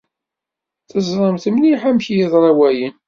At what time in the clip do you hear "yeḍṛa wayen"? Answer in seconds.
2.17-2.95